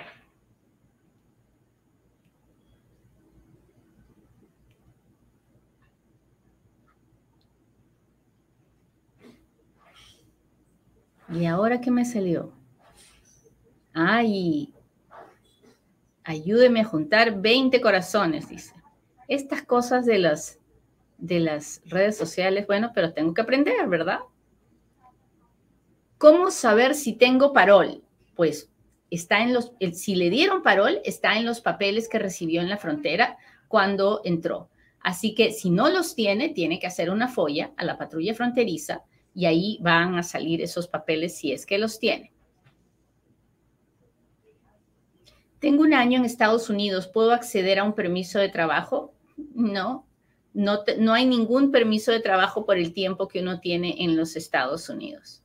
¿Y 11.32 11.46
ahora 11.46 11.80
qué 11.80 11.90
me 11.90 12.04
salió? 12.04 12.52
Ay, 13.92 14.74
ayúdeme 16.22 16.80
a 16.80 16.84
juntar 16.84 17.40
20 17.40 17.80
corazones, 17.80 18.48
dice. 18.48 18.74
Estas 19.28 19.62
cosas 19.62 20.04
de 20.04 20.18
las, 20.18 20.58
de 21.16 21.40
las 21.40 21.80
redes 21.86 22.16
sociales, 22.16 22.66
bueno, 22.66 22.90
pero 22.94 23.12
tengo 23.12 23.32
que 23.32 23.42
aprender, 23.42 23.88
¿verdad? 23.88 24.20
¿Cómo 26.18 26.50
saber 26.50 26.94
si 26.94 27.14
tengo 27.14 27.52
parol? 27.52 28.02
Pues 28.34 28.70
está 29.10 29.42
en 29.42 29.54
los, 29.54 29.72
si 29.92 30.16
le 30.16 30.28
dieron 30.28 30.62
parol, 30.62 31.00
está 31.04 31.38
en 31.38 31.46
los 31.46 31.60
papeles 31.60 32.08
que 32.08 32.18
recibió 32.18 32.60
en 32.60 32.68
la 32.68 32.76
frontera 32.76 33.38
cuando 33.68 34.20
entró. 34.24 34.68
Así 35.00 35.34
que 35.34 35.52
si 35.52 35.70
no 35.70 35.88
los 35.88 36.14
tiene, 36.14 36.50
tiene 36.50 36.78
que 36.78 36.86
hacer 36.86 37.10
una 37.10 37.28
folla 37.28 37.72
a 37.76 37.84
la 37.84 37.96
patrulla 37.96 38.34
fronteriza 38.34 39.04
y 39.34 39.46
ahí 39.46 39.78
van 39.82 40.14
a 40.14 40.22
salir 40.22 40.62
esos 40.62 40.86
papeles 40.86 41.36
si 41.36 41.52
es 41.52 41.66
que 41.66 41.78
los 41.78 41.98
tiene. 41.98 42.32
Tengo 45.58 45.82
un 45.82 45.94
año 45.94 46.18
en 46.18 46.24
Estados 46.24 46.68
Unidos, 46.68 47.08
¿puedo 47.08 47.32
acceder 47.32 47.78
a 47.78 47.84
un 47.84 47.94
permiso 47.94 48.38
de 48.38 48.50
trabajo? 48.50 49.14
No, 49.54 50.06
no, 50.52 50.80
no 50.98 51.14
hay 51.14 51.26
ningún 51.26 51.72
permiso 51.72 52.12
de 52.12 52.20
trabajo 52.20 52.64
por 52.66 52.76
el 52.78 52.92
tiempo 52.92 53.28
que 53.28 53.40
uno 53.40 53.60
tiene 53.60 53.96
en 54.04 54.16
los 54.16 54.36
Estados 54.36 54.88
Unidos. 54.88 55.42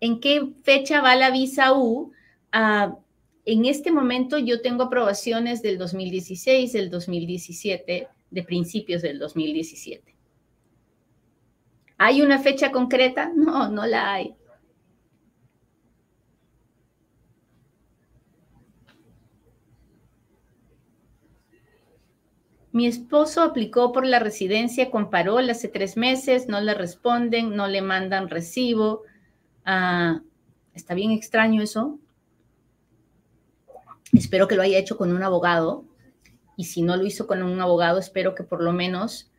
¿En 0.00 0.20
qué 0.20 0.52
fecha 0.62 1.00
va 1.00 1.14
la 1.16 1.30
visa 1.30 1.72
U? 1.72 2.12
Ah, 2.50 2.98
en 3.44 3.64
este 3.64 3.90
momento 3.90 4.38
yo 4.38 4.60
tengo 4.60 4.84
aprobaciones 4.84 5.62
del 5.62 5.78
2016, 5.78 6.72
del 6.72 6.90
2017, 6.90 8.08
de 8.30 8.42
principios 8.44 9.02
del 9.02 9.18
2017. 9.18 10.14
¿Hay 11.98 12.22
una 12.22 12.38
fecha 12.38 12.70
concreta? 12.72 13.30
No, 13.36 13.68
no 13.68 13.86
la 13.86 14.14
hay. 14.14 14.34
Mi 22.72 22.86
esposo 22.86 23.42
aplicó 23.42 23.92
por 23.92 24.06
la 24.06 24.18
residencia 24.18 24.90
con 24.90 25.10
parol 25.10 25.50
hace 25.50 25.68
tres 25.68 25.98
meses, 25.98 26.48
no 26.48 26.58
le 26.60 26.72
responden, 26.72 27.54
no 27.54 27.68
le 27.68 27.82
mandan 27.82 28.30
recibo. 28.30 29.02
Ah, 29.66 30.22
está 30.72 30.94
bien 30.94 31.10
extraño 31.10 31.60
eso. 31.60 31.98
Espero 34.12 34.46
que 34.46 34.56
lo 34.56 34.62
haya 34.62 34.78
hecho 34.78 34.96
con 34.96 35.12
un 35.12 35.22
abogado. 35.22 35.84
Y 36.56 36.64
si 36.64 36.82
no 36.82 36.96
lo 36.96 37.04
hizo 37.04 37.26
con 37.26 37.42
un 37.42 37.60
abogado, 37.60 37.98
espero 37.98 38.34
que 38.34 38.44
por 38.44 38.62
lo 38.62 38.72
menos 38.72 39.30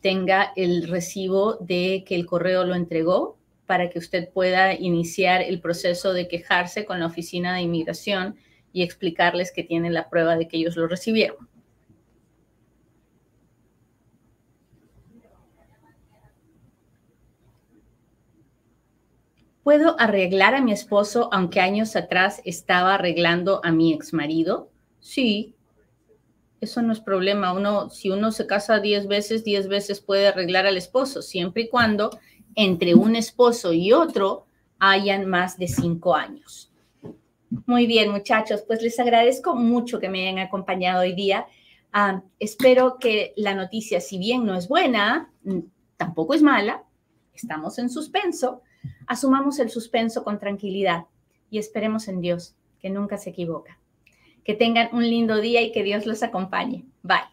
tenga 0.00 0.52
el 0.56 0.88
recibo 0.88 1.56
de 1.60 2.04
que 2.06 2.16
el 2.16 2.26
correo 2.26 2.64
lo 2.64 2.74
entregó 2.74 3.38
para 3.66 3.90
que 3.90 4.00
usted 4.00 4.28
pueda 4.28 4.74
iniciar 4.74 5.40
el 5.40 5.60
proceso 5.60 6.12
de 6.12 6.26
quejarse 6.26 6.84
con 6.84 6.98
la 6.98 7.06
oficina 7.06 7.54
de 7.54 7.62
inmigración 7.62 8.36
y 8.72 8.82
explicarles 8.82 9.52
que 9.52 9.62
tienen 9.62 9.94
la 9.94 10.10
prueba 10.10 10.36
de 10.36 10.48
que 10.48 10.56
ellos 10.56 10.76
lo 10.76 10.88
recibieron. 10.88 11.48
¿Puedo 19.62 19.94
arreglar 20.00 20.54
a 20.54 20.60
mi 20.60 20.72
esposo 20.72 21.28
aunque 21.32 21.60
años 21.60 21.94
atrás 21.94 22.42
estaba 22.44 22.94
arreglando 22.94 23.60
a 23.62 23.70
mi 23.70 23.92
exmarido? 23.92 24.70
Sí, 24.98 25.54
eso 26.60 26.82
no 26.82 26.92
es 26.92 27.00
problema. 27.00 27.52
Uno, 27.52 27.88
si 27.88 28.10
uno 28.10 28.32
se 28.32 28.46
casa 28.46 28.80
10 28.80 29.06
veces, 29.06 29.44
10 29.44 29.68
veces 29.68 30.00
puede 30.00 30.26
arreglar 30.26 30.66
al 30.66 30.76
esposo, 30.76 31.22
siempre 31.22 31.62
y 31.62 31.68
cuando 31.68 32.10
entre 32.56 32.94
un 32.94 33.14
esposo 33.14 33.72
y 33.72 33.92
otro 33.92 34.46
hayan 34.80 35.26
más 35.26 35.58
de 35.58 35.68
5 35.68 36.14
años. 36.14 36.72
Muy 37.66 37.86
bien, 37.86 38.10
muchachos, 38.10 38.64
pues 38.66 38.82
les 38.82 38.98
agradezco 38.98 39.54
mucho 39.54 40.00
que 40.00 40.08
me 40.08 40.26
hayan 40.26 40.38
acompañado 40.38 41.02
hoy 41.02 41.14
día. 41.14 41.46
Ah, 41.92 42.22
espero 42.40 42.98
que 42.98 43.32
la 43.36 43.54
noticia, 43.54 44.00
si 44.00 44.18
bien 44.18 44.44
no 44.44 44.56
es 44.56 44.66
buena, 44.66 45.30
mm, 45.44 45.58
tampoco 45.96 46.34
es 46.34 46.42
mala, 46.42 46.82
estamos 47.34 47.78
en 47.78 47.90
suspenso, 47.90 48.62
asumamos 49.06 49.58
el 49.58 49.70
suspenso 49.70 50.24
con 50.24 50.38
tranquilidad 50.38 51.04
y 51.50 51.58
esperemos 51.58 52.08
en 52.08 52.20
Dios, 52.20 52.54
que 52.80 52.90
nunca 52.90 53.18
se 53.18 53.30
equivoca. 53.30 53.78
Que 54.44 54.54
tengan 54.54 54.88
un 54.92 55.02
lindo 55.02 55.40
día 55.40 55.62
y 55.62 55.72
que 55.72 55.82
Dios 55.82 56.06
los 56.06 56.22
acompañe. 56.22 56.84
Bye. 57.02 57.31